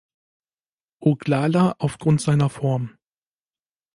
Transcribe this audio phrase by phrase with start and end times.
[1.03, 2.97] Oglala aufgrund seiner Form.